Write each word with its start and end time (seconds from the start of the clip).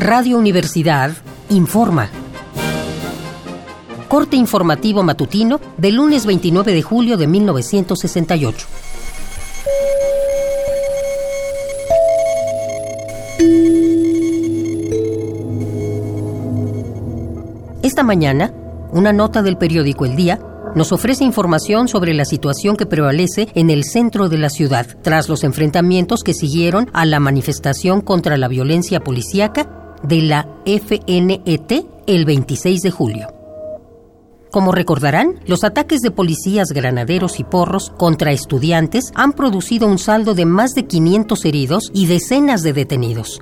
Radio 0.00 0.38
Universidad 0.38 1.12
informa. 1.50 2.08
Corte 4.08 4.34
informativo 4.34 5.02
matutino 5.02 5.60
del 5.76 5.96
lunes 5.96 6.24
29 6.24 6.72
de 6.72 6.80
julio 6.80 7.18
de 7.18 7.26
1968. 7.26 8.66
Esta 17.82 18.02
mañana, 18.02 18.54
una 18.92 19.12
nota 19.12 19.42
del 19.42 19.58
periódico 19.58 20.06
El 20.06 20.16
Día 20.16 20.40
nos 20.74 20.92
ofrece 20.92 21.24
información 21.24 21.88
sobre 21.88 22.14
la 22.14 22.24
situación 22.24 22.78
que 22.78 22.86
prevalece 22.86 23.48
en 23.54 23.68
el 23.68 23.84
centro 23.84 24.30
de 24.30 24.38
la 24.38 24.48
ciudad 24.48 24.86
tras 25.02 25.28
los 25.28 25.44
enfrentamientos 25.44 26.22
que 26.22 26.32
siguieron 26.32 26.88
a 26.94 27.04
la 27.04 27.20
manifestación 27.20 28.00
contra 28.00 28.38
la 28.38 28.48
violencia 28.48 29.00
policíaca 29.00 29.79
de 30.02 30.22
la 30.22 30.48
FNET 30.64 31.86
el 32.06 32.24
26 32.24 32.82
de 32.82 32.90
julio. 32.90 33.28
Como 34.50 34.72
recordarán, 34.72 35.36
los 35.46 35.62
ataques 35.62 36.00
de 36.00 36.10
policías, 36.10 36.70
granaderos 36.70 37.38
y 37.38 37.44
porros 37.44 37.92
contra 37.96 38.32
estudiantes 38.32 39.12
han 39.14 39.32
producido 39.32 39.86
un 39.86 39.98
saldo 39.98 40.34
de 40.34 40.44
más 40.44 40.72
de 40.72 40.86
500 40.86 41.44
heridos 41.44 41.90
y 41.94 42.06
decenas 42.06 42.62
de 42.62 42.72
detenidos. 42.72 43.40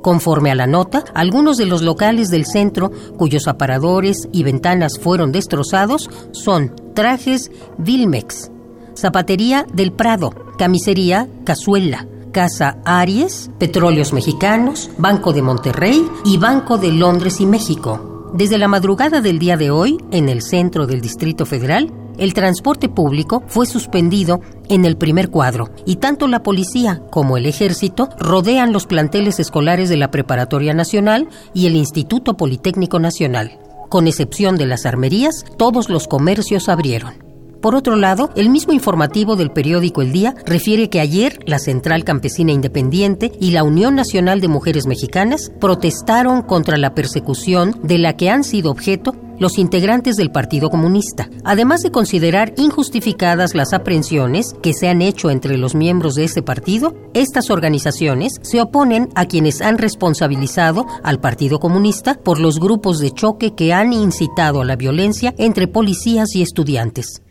Conforme 0.00 0.52
a 0.52 0.54
la 0.54 0.68
nota, 0.68 1.04
algunos 1.12 1.56
de 1.56 1.66
los 1.66 1.82
locales 1.82 2.28
del 2.28 2.46
centro 2.46 2.92
cuyos 3.16 3.48
aparadores 3.48 4.28
y 4.32 4.44
ventanas 4.44 4.92
fueron 5.00 5.32
destrozados 5.32 6.08
son 6.30 6.72
Trajes 6.94 7.50
Vilmex, 7.78 8.52
Zapatería 8.96 9.66
del 9.72 9.92
Prado, 9.92 10.30
Camisería 10.56 11.28
Cazuela, 11.44 12.06
Casa 12.30 12.78
Aries, 12.84 13.50
Petróleos 13.58 14.12
Mexicanos, 14.12 14.90
Banco 14.98 15.32
de 15.32 15.42
Monterrey 15.42 16.06
y 16.24 16.38
Banco 16.38 16.78
de 16.78 16.92
Londres 16.92 17.40
y 17.40 17.46
México. 17.46 18.30
Desde 18.34 18.58
la 18.58 18.68
madrugada 18.68 19.20
del 19.20 19.38
día 19.38 19.56
de 19.56 19.70
hoy, 19.70 19.98
en 20.10 20.28
el 20.28 20.42
centro 20.42 20.86
del 20.86 21.00
Distrito 21.00 21.46
Federal, 21.46 21.92
el 22.18 22.34
transporte 22.34 22.88
público 22.88 23.42
fue 23.46 23.64
suspendido 23.64 24.40
en 24.68 24.84
el 24.84 24.96
primer 24.96 25.30
cuadro 25.30 25.70
y 25.86 25.96
tanto 25.96 26.26
la 26.26 26.42
policía 26.42 27.00
como 27.10 27.36
el 27.36 27.46
ejército 27.46 28.08
rodean 28.18 28.72
los 28.72 28.86
planteles 28.86 29.38
escolares 29.40 29.88
de 29.88 29.96
la 29.96 30.10
Preparatoria 30.10 30.74
Nacional 30.74 31.28
y 31.54 31.66
el 31.66 31.76
Instituto 31.76 32.36
Politécnico 32.36 32.98
Nacional. 32.98 33.58
Con 33.88 34.06
excepción 34.06 34.56
de 34.56 34.66
las 34.66 34.84
armerías, 34.84 35.44
todos 35.56 35.88
los 35.88 36.08
comercios 36.08 36.68
abrieron. 36.68 37.27
Por 37.60 37.74
otro 37.74 37.96
lado, 37.96 38.30
el 38.36 38.50
mismo 38.50 38.72
informativo 38.72 39.34
del 39.34 39.50
periódico 39.50 40.00
El 40.00 40.12
Día 40.12 40.34
refiere 40.46 40.88
que 40.88 41.00
ayer 41.00 41.40
la 41.44 41.58
Central 41.58 42.04
Campesina 42.04 42.52
Independiente 42.52 43.32
y 43.40 43.50
la 43.50 43.64
Unión 43.64 43.96
Nacional 43.96 44.40
de 44.40 44.46
Mujeres 44.46 44.86
Mexicanas 44.86 45.50
protestaron 45.60 46.42
contra 46.42 46.76
la 46.76 46.94
persecución 46.94 47.74
de 47.82 47.98
la 47.98 48.16
que 48.16 48.30
han 48.30 48.44
sido 48.44 48.70
objeto 48.70 49.16
los 49.40 49.58
integrantes 49.58 50.16
del 50.16 50.30
Partido 50.30 50.70
Comunista, 50.70 51.28
además 51.44 51.82
de 51.82 51.90
considerar 51.90 52.54
injustificadas 52.56 53.54
las 53.54 53.72
aprehensiones 53.72 54.54
que 54.62 54.72
se 54.72 54.88
han 54.88 55.02
hecho 55.02 55.30
entre 55.30 55.58
los 55.58 55.74
miembros 55.74 56.14
de 56.14 56.24
ese 56.24 56.42
partido, 56.42 56.94
estas 57.14 57.50
organizaciones 57.50 58.34
se 58.42 58.60
oponen 58.60 59.08
a 59.14 59.26
quienes 59.26 59.60
han 59.60 59.78
responsabilizado 59.78 60.86
al 61.02 61.20
Partido 61.20 61.60
Comunista 61.60 62.14
por 62.14 62.40
los 62.40 62.58
grupos 62.58 62.98
de 62.98 63.12
choque 63.12 63.54
que 63.54 63.72
han 63.72 63.92
incitado 63.92 64.60
a 64.60 64.64
la 64.64 64.76
violencia 64.76 65.34
entre 65.38 65.68
policías 65.68 66.34
y 66.34 66.42
estudiantes. 66.42 67.22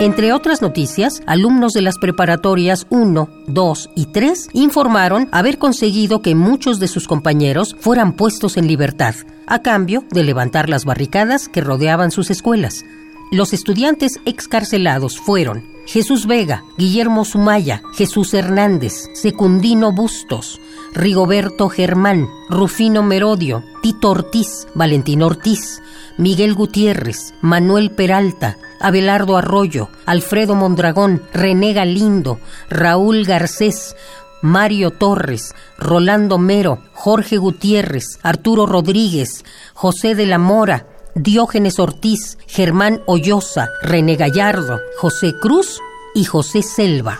Entre 0.00 0.32
otras 0.32 0.62
noticias, 0.62 1.22
alumnos 1.26 1.74
de 1.74 1.82
las 1.82 1.98
preparatorias 1.98 2.86
1, 2.88 3.28
2 3.48 3.90
y 3.94 4.06
3 4.06 4.48
informaron 4.54 5.28
haber 5.30 5.58
conseguido 5.58 6.22
que 6.22 6.34
muchos 6.34 6.80
de 6.80 6.88
sus 6.88 7.06
compañeros 7.06 7.76
fueran 7.78 8.14
puestos 8.14 8.56
en 8.56 8.66
libertad, 8.66 9.14
a 9.46 9.60
cambio 9.60 10.04
de 10.10 10.24
levantar 10.24 10.70
las 10.70 10.86
barricadas 10.86 11.50
que 11.50 11.60
rodeaban 11.60 12.12
sus 12.12 12.30
escuelas. 12.30 12.82
Los 13.30 13.52
estudiantes 13.52 14.18
excarcelados 14.24 15.20
fueron 15.20 15.64
Jesús 15.86 16.26
Vega, 16.26 16.64
Guillermo 16.76 17.24
Sumaya, 17.24 17.80
Jesús 17.94 18.34
Hernández, 18.34 19.08
Secundino 19.14 19.92
Bustos, 19.92 20.60
Rigoberto 20.94 21.68
Germán, 21.68 22.28
Rufino 22.48 23.04
Merodio, 23.04 23.62
Tito 23.82 24.10
Ortiz, 24.10 24.66
Valentín 24.74 25.22
Ortiz, 25.22 25.80
Miguel 26.18 26.54
Gutiérrez, 26.54 27.32
Manuel 27.40 27.92
Peralta, 27.92 28.58
Abelardo 28.80 29.36
Arroyo, 29.36 29.90
Alfredo 30.06 30.56
Mondragón, 30.56 31.22
René 31.32 31.72
Galindo, 31.72 32.40
Raúl 32.68 33.24
Garcés, 33.24 33.94
Mario 34.42 34.90
Torres, 34.90 35.54
Rolando 35.78 36.38
Mero, 36.38 36.82
Jorge 36.94 37.36
Gutiérrez, 37.36 38.18
Arturo 38.22 38.66
Rodríguez, 38.66 39.44
José 39.74 40.16
de 40.16 40.26
la 40.26 40.38
Mora, 40.38 40.86
Diógenes 41.14 41.78
Ortiz, 41.78 42.38
Germán 42.46 43.02
Hoyosa, 43.06 43.70
René 43.82 44.16
Gallardo, 44.16 44.80
José 44.98 45.34
Cruz 45.40 45.80
y 46.14 46.24
José 46.24 46.62
Selva. 46.62 47.18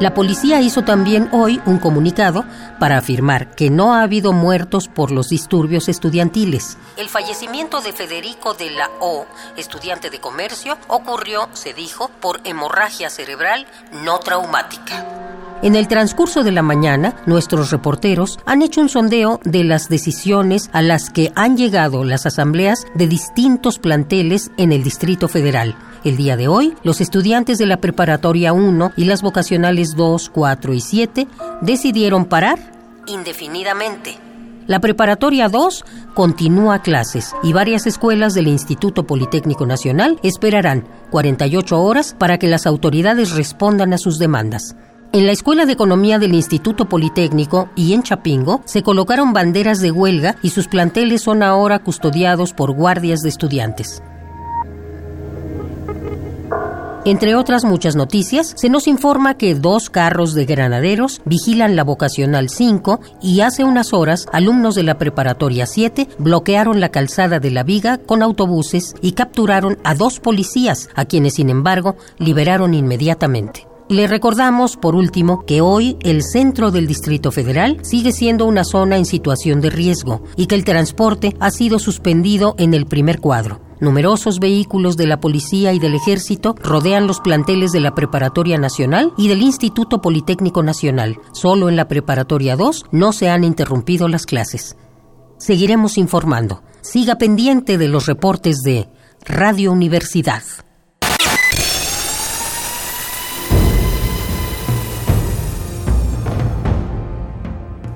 La 0.00 0.14
policía 0.14 0.62
hizo 0.62 0.82
también 0.82 1.28
hoy 1.30 1.60
un 1.66 1.78
comunicado 1.78 2.46
para 2.78 2.96
afirmar 2.96 3.54
que 3.54 3.68
no 3.68 3.92
ha 3.92 4.00
habido 4.00 4.32
muertos 4.32 4.88
por 4.88 5.10
los 5.10 5.28
disturbios 5.28 5.90
estudiantiles. 5.90 6.78
El 6.96 7.10
fallecimiento 7.10 7.82
de 7.82 7.92
Federico 7.92 8.54
de 8.54 8.70
la 8.70 8.88
O, 9.00 9.26
estudiante 9.58 10.08
de 10.08 10.18
comercio, 10.18 10.78
ocurrió, 10.88 11.50
se 11.52 11.74
dijo, 11.74 12.10
por 12.20 12.40
hemorragia 12.44 13.10
cerebral 13.10 13.66
no 13.92 14.20
traumática. 14.20 15.06
En 15.62 15.76
el 15.76 15.88
transcurso 15.88 16.42
de 16.42 16.52
la 16.52 16.62
mañana, 16.62 17.16
nuestros 17.26 17.70
reporteros 17.70 18.38
han 18.46 18.62
hecho 18.62 18.80
un 18.80 18.88
sondeo 18.88 19.40
de 19.44 19.62
las 19.62 19.90
decisiones 19.90 20.70
a 20.72 20.80
las 20.80 21.10
que 21.10 21.32
han 21.34 21.58
llegado 21.58 22.02
las 22.02 22.24
asambleas 22.24 22.86
de 22.94 23.06
distintos 23.06 23.78
planteles 23.78 24.50
en 24.56 24.72
el 24.72 24.82
Distrito 24.82 25.28
Federal. 25.28 25.76
El 26.02 26.16
día 26.16 26.38
de 26.38 26.48
hoy, 26.48 26.72
los 26.82 27.02
estudiantes 27.02 27.58
de 27.58 27.66
la 27.66 27.76
Preparatoria 27.76 28.54
1 28.54 28.92
y 28.96 29.04
las 29.04 29.20
vocacionales 29.20 29.96
2, 29.96 30.30
4 30.30 30.72
y 30.72 30.80
7 30.80 31.28
decidieron 31.60 32.24
parar 32.24 32.58
indefinidamente. 33.06 34.16
La 34.66 34.80
Preparatoria 34.80 35.50
2 35.50 35.84
continúa 36.14 36.80
clases 36.80 37.34
y 37.42 37.52
varias 37.52 37.86
escuelas 37.86 38.32
del 38.32 38.48
Instituto 38.48 39.04
Politécnico 39.04 39.66
Nacional 39.66 40.18
esperarán 40.22 40.88
48 41.10 41.82
horas 41.82 42.16
para 42.18 42.38
que 42.38 42.46
las 42.46 42.66
autoridades 42.66 43.32
respondan 43.32 43.92
a 43.92 43.98
sus 43.98 44.18
demandas. 44.18 44.74
En 45.12 45.26
la 45.26 45.32
Escuela 45.32 45.66
de 45.66 45.72
Economía 45.72 46.20
del 46.20 46.34
Instituto 46.34 46.88
Politécnico 46.88 47.68
y 47.74 47.94
en 47.94 48.04
Chapingo 48.04 48.62
se 48.64 48.84
colocaron 48.84 49.32
banderas 49.32 49.80
de 49.80 49.90
huelga 49.90 50.36
y 50.40 50.50
sus 50.50 50.68
planteles 50.68 51.22
son 51.22 51.42
ahora 51.42 51.80
custodiados 51.80 52.52
por 52.52 52.70
guardias 52.70 53.18
de 53.20 53.28
estudiantes. 53.28 54.04
Entre 57.04 57.34
otras 57.34 57.64
muchas 57.64 57.96
noticias, 57.96 58.52
se 58.56 58.68
nos 58.68 58.86
informa 58.86 59.36
que 59.36 59.56
dos 59.56 59.90
carros 59.90 60.32
de 60.34 60.44
granaderos 60.44 61.22
vigilan 61.24 61.74
la 61.74 61.82
vocacional 61.82 62.48
5 62.48 63.00
y 63.20 63.40
hace 63.40 63.64
unas 63.64 63.92
horas 63.92 64.26
alumnos 64.32 64.76
de 64.76 64.84
la 64.84 64.96
preparatoria 64.96 65.66
7 65.66 66.08
bloquearon 66.18 66.78
la 66.78 66.90
calzada 66.90 67.40
de 67.40 67.50
la 67.50 67.64
viga 67.64 67.98
con 67.98 68.22
autobuses 68.22 68.94
y 69.00 69.12
capturaron 69.12 69.76
a 69.82 69.96
dos 69.96 70.20
policías, 70.20 70.88
a 70.94 71.04
quienes 71.04 71.34
sin 71.34 71.50
embargo 71.50 71.96
liberaron 72.18 72.74
inmediatamente. 72.74 73.69
Le 73.90 74.06
recordamos, 74.06 74.76
por 74.76 74.94
último, 74.94 75.44
que 75.44 75.60
hoy 75.60 75.96
el 76.04 76.22
centro 76.22 76.70
del 76.70 76.86
Distrito 76.86 77.32
Federal 77.32 77.78
sigue 77.82 78.12
siendo 78.12 78.46
una 78.46 78.62
zona 78.62 78.96
en 78.96 79.04
situación 79.04 79.60
de 79.60 79.68
riesgo 79.68 80.22
y 80.36 80.46
que 80.46 80.54
el 80.54 80.64
transporte 80.64 81.36
ha 81.40 81.50
sido 81.50 81.80
suspendido 81.80 82.54
en 82.56 82.72
el 82.72 82.86
primer 82.86 83.18
cuadro. 83.18 83.60
Numerosos 83.80 84.38
vehículos 84.38 84.96
de 84.96 85.08
la 85.08 85.18
policía 85.18 85.72
y 85.72 85.80
del 85.80 85.96
ejército 85.96 86.54
rodean 86.62 87.08
los 87.08 87.18
planteles 87.18 87.72
de 87.72 87.80
la 87.80 87.96
Preparatoria 87.96 88.58
Nacional 88.58 89.12
y 89.18 89.26
del 89.26 89.42
Instituto 89.42 90.00
Politécnico 90.00 90.62
Nacional. 90.62 91.18
Solo 91.32 91.68
en 91.68 91.74
la 91.74 91.88
Preparatoria 91.88 92.54
2 92.54 92.84
no 92.92 93.12
se 93.12 93.28
han 93.28 93.42
interrumpido 93.42 94.06
las 94.06 94.24
clases. 94.24 94.76
Seguiremos 95.38 95.98
informando. 95.98 96.62
Siga 96.80 97.16
pendiente 97.16 97.76
de 97.76 97.88
los 97.88 98.06
reportes 98.06 98.60
de 98.62 98.88
Radio 99.26 99.72
Universidad. 99.72 100.44